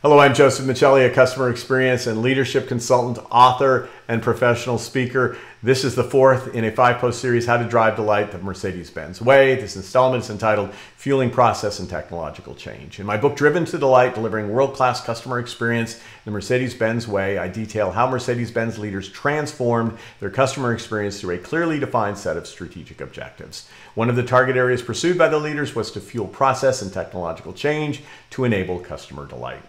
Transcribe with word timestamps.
Hello, 0.00 0.20
I'm 0.20 0.32
Joseph 0.32 0.64
Michelli, 0.64 1.04
a 1.04 1.12
customer 1.12 1.50
experience 1.50 2.06
and 2.06 2.22
leadership 2.22 2.68
consultant, 2.68 3.18
author, 3.32 3.88
and 4.06 4.22
professional 4.22 4.78
speaker. 4.78 5.36
This 5.60 5.82
is 5.82 5.96
the 5.96 6.04
fourth 6.04 6.54
in 6.54 6.64
a 6.64 6.70
five 6.70 6.98
post 6.98 7.20
series, 7.20 7.46
How 7.46 7.56
to 7.56 7.68
Drive 7.68 7.96
Delight 7.96 8.30
the 8.30 8.38
Mercedes 8.38 8.90
Benz 8.90 9.20
Way. 9.20 9.56
This 9.56 9.74
installment 9.74 10.22
is 10.22 10.30
entitled 10.30 10.72
Fueling 10.98 11.32
Process 11.32 11.80
and 11.80 11.90
Technological 11.90 12.54
Change. 12.54 13.00
In 13.00 13.06
my 13.06 13.16
book, 13.16 13.34
Driven 13.34 13.64
to 13.64 13.76
Delight 13.76 14.14
Delivering 14.14 14.50
World 14.50 14.72
Class 14.72 15.00
Customer 15.04 15.40
Experience 15.40 16.00
the 16.24 16.30
Mercedes 16.30 16.74
Benz 16.74 17.08
Way, 17.08 17.36
I 17.36 17.48
detail 17.48 17.90
how 17.90 18.08
Mercedes 18.08 18.52
Benz 18.52 18.78
leaders 18.78 19.08
transformed 19.08 19.98
their 20.20 20.30
customer 20.30 20.72
experience 20.72 21.20
through 21.20 21.34
a 21.34 21.38
clearly 21.38 21.80
defined 21.80 22.18
set 22.18 22.36
of 22.36 22.46
strategic 22.46 23.00
objectives. 23.00 23.68
One 23.96 24.08
of 24.08 24.14
the 24.14 24.22
target 24.22 24.56
areas 24.56 24.80
pursued 24.80 25.18
by 25.18 25.26
the 25.26 25.40
leaders 25.40 25.74
was 25.74 25.90
to 25.90 26.00
fuel 26.00 26.28
process 26.28 26.82
and 26.82 26.92
technological 26.92 27.52
change 27.52 28.04
to 28.30 28.44
enable 28.44 28.78
customer 28.78 29.26
delight. 29.26 29.62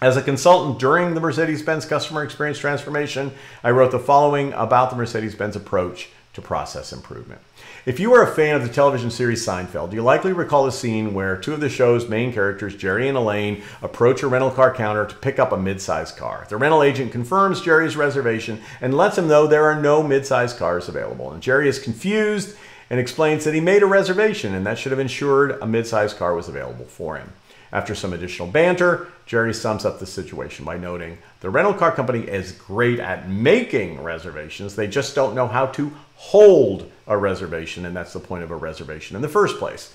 As 0.00 0.16
a 0.16 0.22
consultant 0.22 0.78
during 0.78 1.14
the 1.14 1.20
Mercedes 1.20 1.60
Benz 1.60 1.84
customer 1.84 2.22
experience 2.22 2.60
transformation, 2.60 3.32
I 3.64 3.72
wrote 3.72 3.90
the 3.90 3.98
following 3.98 4.52
about 4.52 4.90
the 4.90 4.96
Mercedes 4.96 5.34
Benz 5.34 5.56
approach 5.56 6.10
to 6.34 6.40
process 6.40 6.92
improvement. 6.92 7.40
If 7.84 7.98
you 7.98 8.14
are 8.14 8.22
a 8.22 8.32
fan 8.32 8.54
of 8.54 8.62
the 8.62 8.72
television 8.72 9.10
series 9.10 9.44
Seinfeld, 9.44 9.92
you 9.92 10.02
likely 10.02 10.32
recall 10.32 10.68
a 10.68 10.72
scene 10.72 11.14
where 11.14 11.36
two 11.36 11.52
of 11.52 11.58
the 11.58 11.68
show's 11.68 12.08
main 12.08 12.32
characters, 12.32 12.76
Jerry 12.76 13.08
and 13.08 13.18
Elaine, 13.18 13.60
approach 13.82 14.22
a 14.22 14.28
rental 14.28 14.52
car 14.52 14.72
counter 14.72 15.04
to 15.04 15.16
pick 15.16 15.40
up 15.40 15.50
a 15.50 15.56
mid-sized 15.56 16.16
car. 16.16 16.46
The 16.48 16.56
rental 16.56 16.84
agent 16.84 17.10
confirms 17.10 17.60
Jerry's 17.60 17.96
reservation 17.96 18.60
and 18.80 18.96
lets 18.96 19.18
him 19.18 19.26
know 19.26 19.48
there 19.48 19.64
are 19.64 19.82
no 19.82 20.04
mid-sized 20.04 20.58
cars 20.58 20.88
available. 20.88 21.32
And 21.32 21.42
Jerry 21.42 21.68
is 21.68 21.80
confused 21.80 22.56
and 22.88 23.00
explains 23.00 23.42
that 23.42 23.54
he 23.54 23.60
made 23.60 23.82
a 23.82 23.86
reservation 23.86 24.54
and 24.54 24.64
that 24.64 24.78
should 24.78 24.92
have 24.92 25.00
ensured 25.00 25.58
a 25.60 25.66
mid-sized 25.66 26.18
car 26.18 26.34
was 26.34 26.46
available 26.46 26.84
for 26.84 27.16
him. 27.16 27.32
After 27.72 27.94
some 27.94 28.12
additional 28.12 28.48
banter, 28.48 29.08
Jerry 29.26 29.52
sums 29.52 29.84
up 29.84 29.98
the 29.98 30.06
situation 30.06 30.64
by 30.64 30.78
noting 30.78 31.18
the 31.40 31.50
rental 31.50 31.74
car 31.74 31.92
company 31.92 32.20
is 32.20 32.52
great 32.52 32.98
at 32.98 33.28
making 33.28 34.02
reservations, 34.02 34.74
they 34.74 34.86
just 34.86 35.14
don't 35.14 35.34
know 35.34 35.46
how 35.46 35.66
to 35.66 35.92
hold 36.16 36.90
a 37.06 37.16
reservation, 37.16 37.86
and 37.86 37.94
that's 37.94 38.12
the 38.12 38.20
point 38.20 38.42
of 38.42 38.50
a 38.50 38.56
reservation 38.56 39.16
in 39.16 39.22
the 39.22 39.28
first 39.28 39.58
place. 39.58 39.92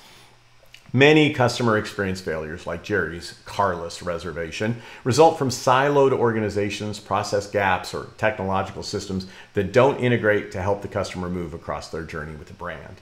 Many 0.96 1.34
customer 1.34 1.80
experience 1.80 2.22
failures, 2.22 2.68
like 2.68 2.84
Jerry's 2.84 3.40
carless 3.46 4.04
reservation, 4.04 4.80
result 5.04 5.40
from 5.40 5.50
siloed 5.50 6.12
organizations, 6.12 7.00
process 7.00 7.48
gaps, 7.48 7.96
or 7.96 8.10
technological 8.20 8.84
systems 8.84 9.26
that 9.56 9.74
don't 9.74 10.00
integrate 10.00 10.52
to 10.52 10.62
help 10.62 10.84
the 10.84 10.88
customer 10.88 11.30
move 11.30 11.56
across 11.56 11.90
their 11.90 12.04
journey 12.04 12.36
with 12.36 12.48
the 12.48 12.54
brand. 12.54 13.02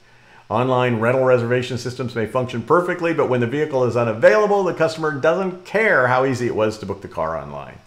Online 0.52 1.00
rental 1.00 1.24
reservation 1.24 1.78
systems 1.78 2.14
may 2.14 2.26
function 2.26 2.62
perfectly, 2.62 3.14
but 3.14 3.30
when 3.30 3.40
the 3.40 3.48
vehicle 3.48 3.86
is 3.86 3.96
unavailable, 3.96 4.66
the 4.66 4.74
customer 4.74 5.14
doesn't 5.14 5.64
care 5.64 6.10
how 6.10 6.26
easy 6.26 6.46
it 6.46 6.56
was 6.58 6.78
to 6.78 6.86
book 6.86 7.02
the 7.02 7.08
car 7.08 7.38
online. 7.38 7.78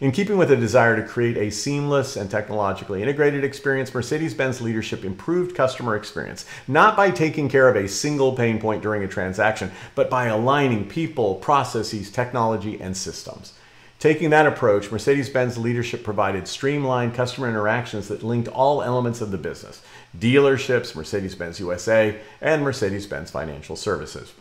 In 0.00 0.12
keeping 0.12 0.38
with 0.38 0.48
the 0.48 0.56
desire 0.56 0.96
to 0.96 1.06
create 1.06 1.36
a 1.36 1.50
seamless 1.50 2.16
and 2.16 2.30
technologically 2.30 3.02
integrated 3.02 3.44
experience, 3.44 3.92
Mercedes 3.92 4.32
Benz 4.32 4.62
leadership 4.62 5.04
improved 5.04 5.54
customer 5.54 5.94
experience, 5.94 6.46
not 6.66 6.96
by 6.96 7.10
taking 7.10 7.50
care 7.50 7.68
of 7.68 7.76
a 7.76 7.86
single 7.86 8.34
pain 8.34 8.58
point 8.58 8.82
during 8.82 9.04
a 9.04 9.08
transaction, 9.08 9.70
but 9.94 10.08
by 10.08 10.28
aligning 10.28 10.88
people, 10.88 11.34
processes, 11.34 12.10
technology, 12.10 12.80
and 12.80 12.96
systems. 12.96 13.52
Taking 13.98 14.28
that 14.30 14.46
approach, 14.46 14.92
Mercedes 14.92 15.30
Benz 15.30 15.56
leadership 15.56 16.04
provided 16.04 16.46
streamlined 16.46 17.14
customer 17.14 17.48
interactions 17.48 18.08
that 18.08 18.22
linked 18.22 18.48
all 18.48 18.82
elements 18.82 19.20
of 19.20 19.30
the 19.30 19.38
business 19.38 19.82
dealerships, 20.18 20.94
Mercedes 20.94 21.34
Benz 21.34 21.60
USA, 21.60 22.18
and 22.40 22.62
Mercedes 22.62 23.06
Benz 23.06 23.30
Financial 23.30 23.76
Services. 23.76 24.32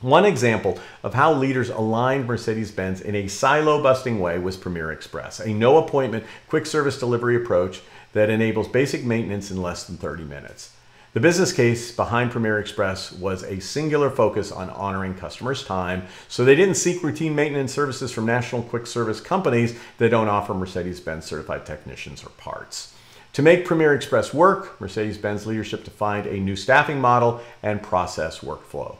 One 0.00 0.24
example 0.24 0.78
of 1.02 1.14
how 1.14 1.32
leaders 1.32 1.70
aligned 1.70 2.26
Mercedes 2.26 2.70
Benz 2.70 3.00
in 3.00 3.14
a 3.14 3.26
silo 3.26 3.82
busting 3.82 4.20
way 4.20 4.38
was 4.38 4.56
Premier 4.56 4.92
Express, 4.92 5.40
a 5.40 5.48
no 5.48 5.76
appointment, 5.76 6.24
quick 6.48 6.66
service 6.66 6.98
delivery 6.98 7.36
approach 7.36 7.80
that 8.12 8.30
enables 8.30 8.68
basic 8.68 9.04
maintenance 9.04 9.50
in 9.50 9.60
less 9.60 9.84
than 9.84 9.96
30 9.96 10.24
minutes. 10.24 10.72
The 11.14 11.20
business 11.20 11.54
case 11.54 11.90
behind 11.90 12.30
Premier 12.32 12.58
Express 12.58 13.12
was 13.12 13.42
a 13.42 13.60
singular 13.60 14.10
focus 14.10 14.52
on 14.52 14.68
honoring 14.68 15.14
customers' 15.14 15.64
time, 15.64 16.02
so 16.28 16.44
they 16.44 16.54
didn't 16.54 16.74
seek 16.74 17.02
routine 17.02 17.34
maintenance 17.34 17.72
services 17.72 18.12
from 18.12 18.26
national 18.26 18.62
quick 18.62 18.86
service 18.86 19.18
companies 19.18 19.78
that 19.96 20.10
don't 20.10 20.28
offer 20.28 20.52
Mercedes 20.52 21.00
Benz 21.00 21.24
certified 21.24 21.64
technicians 21.64 22.22
or 22.22 22.28
parts. 22.30 22.92
To 23.32 23.42
make 23.42 23.64
Premier 23.64 23.94
Express 23.94 24.34
work, 24.34 24.78
Mercedes 24.82 25.16
Benz 25.16 25.46
leadership 25.46 25.82
defined 25.82 26.26
a 26.26 26.38
new 26.38 26.56
staffing 26.56 27.00
model 27.00 27.40
and 27.62 27.82
process 27.82 28.40
workflow. 28.40 28.96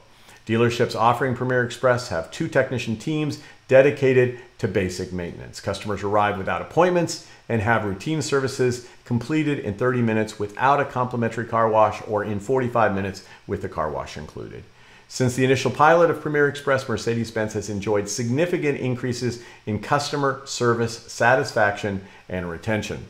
Dealerships 0.49 0.99
offering 0.99 1.35
Premier 1.35 1.63
Express 1.63 2.09
have 2.09 2.31
two 2.31 2.49
technician 2.49 2.97
teams 2.97 3.41
dedicated 3.69 4.41
to 4.57 4.67
basic 4.67 5.13
maintenance. 5.13 5.61
Customers 5.61 6.03
arrive 6.03 6.39
without 6.39 6.63
appointments 6.63 7.29
and 7.51 7.61
have 7.61 7.85
routine 7.85 8.23
services 8.23 8.89
completed 9.05 9.59
in 9.59 9.75
30 9.75 10.01
minutes 10.01 10.39
without 10.39 10.81
a 10.81 10.87
complimentary 10.87 11.45
car 11.45 11.69
wash 11.69 12.01
or 12.09 12.25
in 12.25 12.41
45 12.41 12.95
minutes 12.95 13.27
with 13.47 13.61
the 13.61 13.69
car 13.69 13.91
wash 13.91 14.17
included. 14.17 14.65
Since 15.07 15.37
the 15.37 15.45
initial 15.45 15.71
pilot 15.71 16.09
of 16.11 16.23
Premier 16.23 16.49
Express, 16.49 16.89
Mercedes 16.89 17.31
Benz 17.31 17.53
has 17.53 17.69
enjoyed 17.69 18.09
significant 18.09 18.81
increases 18.81 19.43
in 19.67 19.81
customer 19.81 20.41
service 20.47 20.97
satisfaction 21.13 22.03
and 22.27 22.49
retention. 22.49 23.05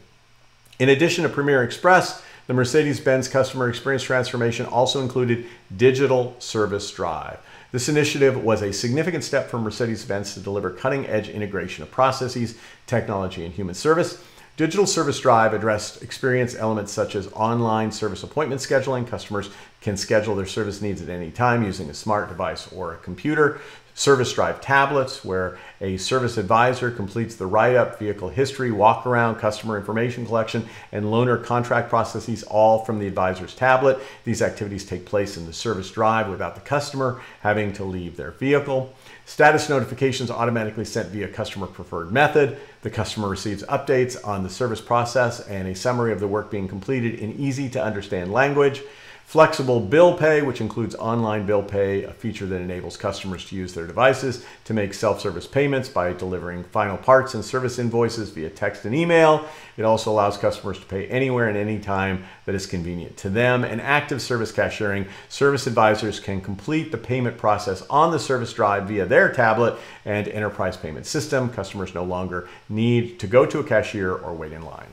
In 0.81 0.89
addition 0.89 1.23
to 1.23 1.29
Premier 1.29 1.63
Express, 1.63 2.21
the 2.49 2.55
Mercedes 2.55 2.99
Benz 2.99 3.29
customer 3.29 3.69
experience 3.69 4.03
transformation 4.03 4.65
also 4.65 5.03
included 5.03 5.47
Digital 5.77 6.35
Service 6.39 6.91
Drive. 6.91 7.39
This 7.73 7.91
initiative 7.91 8.43
was 8.43 8.63
a 8.63 8.73
significant 8.73 9.23
step 9.23 9.51
for 9.51 9.59
Mercedes 9.59 10.07
Benz 10.07 10.33
to 10.33 10.41
deliver 10.41 10.71
cutting 10.71 11.07
edge 11.07 11.29
integration 11.29 11.83
of 11.83 11.91
processes, 11.91 12.57
technology, 12.87 13.45
and 13.45 13.55
human 13.55 13.75
service. 13.75 14.25
Digital 14.57 14.87
Service 14.87 15.21
Drive 15.21 15.53
addressed 15.53 16.03
experience 16.03 16.55
elements 16.55 16.91
such 16.91 17.15
as 17.15 17.31
online 17.35 17.93
service 17.93 18.23
appointment 18.23 18.63
scheduling. 18.63 19.07
Customers 19.07 19.51
can 19.83 19.99
schedule 19.99 20.35
their 20.35 20.47
service 20.47 20.81
needs 20.81 21.03
at 21.03 21.11
any 21.11 21.31
time 21.31 21.63
using 21.63 21.91
a 21.91 21.95
smart 21.95 22.31
device 22.31 22.73
or 22.73 22.95
a 22.95 22.97
computer. 22.97 23.61
Service 23.99 24.33
Drive 24.33 24.61
tablets, 24.61 25.25
where 25.25 25.59
a 25.81 25.97
service 25.97 26.37
advisor 26.37 26.89
completes 26.89 27.35
the 27.35 27.47
write 27.47 27.75
up, 27.75 27.99
vehicle 27.99 28.29
history, 28.29 28.71
walk 28.71 29.05
around, 29.05 29.41
customer 29.41 29.77
information 29.77 30.25
collection, 30.25 30.69
and 30.93 31.07
loaner 31.07 31.43
contract 31.45 31.91
processes 31.91 32.45
all 32.45 32.85
from 32.85 33.01
the 33.01 33.09
advisor's 33.09 33.57
tablet. 33.57 33.99
These 34.23 34.41
activities 34.41 34.85
take 34.85 35.05
place 35.05 35.37
in 35.37 35.47
the 35.47 35.53
Service 35.53 35.91
Drive 35.91 36.29
without 36.29 36.55
the 36.55 36.61
customer 36.61 37.21
having 37.41 37.73
to 37.73 37.83
leave 37.83 38.17
their 38.17 38.31
vehicle. 38.31 38.95
Status 39.27 39.69
notifications 39.69 40.31
automatically 40.31 40.85
sent 40.85 41.09
via 41.09 41.27
customer 41.27 41.67
preferred 41.67 42.13
method. 42.13 42.57
The 42.83 42.91
customer 42.91 43.29
receives 43.29 43.65
updates 43.65 44.17
on 44.25 44.45
the 44.45 44.49
service 44.49 44.81
process 44.81 45.41
and 45.49 45.67
a 45.67 45.75
summary 45.75 46.13
of 46.13 46.21
the 46.21 46.29
work 46.29 46.53
being 46.53 46.69
completed 46.69 47.17
in 47.17 47.33
easy 47.33 47.69
to 47.71 47.83
understand 47.83 48.33
language. 48.33 48.81
Flexible 49.29 49.79
bill 49.79 50.15
pay, 50.17 50.41
which 50.41 50.63
includes 50.63 50.95
online 50.95 51.45
bill 51.45 51.63
pay, 51.63 52.03
a 52.05 52.15
feature 52.15 52.47
that 52.47 52.63
enables 52.63 52.97
customers 52.97 53.45
to 53.45 53.57
use 53.57 53.75
their 53.75 53.87
devices 53.87 54.43
to 54.65 54.73
make 54.73 54.95
self 54.95 55.21
service 55.21 55.47
payments 55.47 55.87
by 55.87 56.15
delivering 56.15 56.65
final 56.65 56.97
parts 56.97 57.35
and 57.35 57.45
service 57.45 57.79
invoices 57.79 58.31
via 58.31 58.49
text 58.49 58.87
and 58.87 58.95
email. 58.95 59.47
It 59.77 59.83
also 59.83 60.11
allows 60.11 60.39
customers 60.39 60.79
to 60.79 60.87
pay 60.87 61.07
anywhere 61.09 61.47
and 61.47 61.59
anytime 61.59 62.25
that 62.47 62.55
is 62.55 62.65
convenient 62.65 63.19
to 63.19 63.29
them. 63.29 63.65
And 63.65 63.83
active 63.83 64.23
service 64.23 64.51
cashiering, 64.51 65.07
service 65.29 65.67
advisors 65.67 66.21
can 66.21 66.41
complete 66.41 66.91
the 66.91 66.97
payment 66.97 67.37
process 67.37 67.83
on 67.91 68.13
the 68.13 68.19
service 68.19 68.55
drive 68.55 68.89
via 68.89 69.05
their 69.05 69.31
tablet 69.31 69.79
and 70.07 70.27
enterprise 70.27 70.79
payment 70.79 71.05
system. 71.05 71.51
Customers 71.51 71.95
no 71.95 72.03
longer 72.03 72.49
need 72.71 73.21
to 73.21 73.27
go 73.27 73.45
to 73.45 73.59
a 73.59 73.65
cashier 73.65 74.11
or 74.11 74.33
wait 74.33 74.53
in 74.53 74.63
line. 74.63 74.89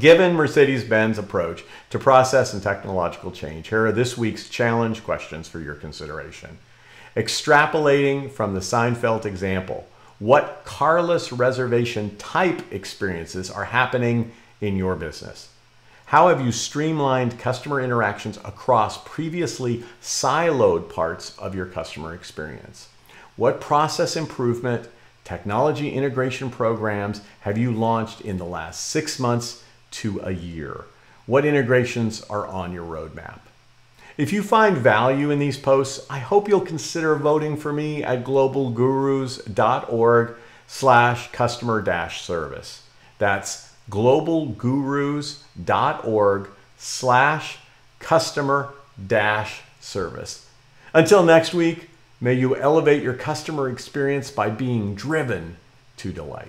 Given 0.00 0.34
Mercedes 0.34 0.82
Benz 0.82 1.16
approach 1.16 1.64
to 1.90 1.98
process 1.98 2.52
and 2.52 2.60
technological 2.60 3.30
change, 3.30 3.68
here 3.68 3.86
are 3.86 3.92
this 3.92 4.18
week's 4.18 4.48
challenge 4.48 5.04
questions 5.04 5.46
for 5.46 5.60
your 5.60 5.76
consideration. 5.76 6.58
Extrapolating 7.16 8.30
from 8.30 8.52
the 8.52 8.60
Seinfeld 8.60 9.24
example, 9.24 9.86
what 10.18 10.62
carless 10.64 11.30
reservation 11.30 12.16
type 12.16 12.72
experiences 12.72 13.48
are 13.48 13.66
happening 13.66 14.32
in 14.60 14.76
your 14.76 14.96
business? 14.96 15.50
How 16.06 16.28
have 16.28 16.44
you 16.44 16.50
streamlined 16.50 17.38
customer 17.38 17.80
interactions 17.80 18.38
across 18.38 18.98
previously 19.04 19.84
siloed 20.02 20.92
parts 20.92 21.38
of 21.38 21.54
your 21.54 21.66
customer 21.66 22.12
experience? 22.12 22.88
What 23.36 23.60
process 23.60 24.16
improvement, 24.16 24.88
technology 25.24 25.90
integration 25.90 26.50
programs 26.50 27.20
have 27.40 27.56
you 27.56 27.70
launched 27.70 28.20
in 28.22 28.36
the 28.36 28.44
last 28.44 28.86
six 28.86 29.20
months 29.20 29.62
to 29.92 30.20
a 30.20 30.32
year. 30.32 30.84
What 31.26 31.44
integrations 31.44 32.22
are 32.22 32.44
on 32.46 32.72
your 32.72 32.84
roadmap? 32.84 33.40
If 34.16 34.32
you 34.32 34.42
find 34.42 34.76
value 34.76 35.30
in 35.30 35.38
these 35.38 35.58
posts, 35.58 36.04
I 36.08 36.20
hope 36.20 36.48
you'll 36.48 36.60
consider 36.60 37.14
voting 37.16 37.56
for 37.56 37.72
me 37.72 38.02
at 38.02 38.24
globalgurus.org 38.24 40.34
slash 40.66 41.30
customer 41.32 41.82
dash 41.82 42.22
service. 42.22 42.82
That's 43.18 43.70
globalgurus.org 43.90 46.48
slash 46.78 47.58
customer 47.98 48.72
dash 49.06 49.60
service. 49.80 50.48
Until 50.94 51.22
next 51.22 51.52
week, 51.52 51.90
May 52.18 52.32
you 52.32 52.56
elevate 52.56 53.02
your 53.02 53.12
customer 53.12 53.68
experience 53.68 54.30
by 54.30 54.48
being 54.48 54.94
driven 54.94 55.58
to 55.98 56.12
delight. 56.12 56.48